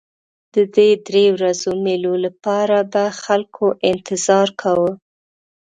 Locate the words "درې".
1.07-1.25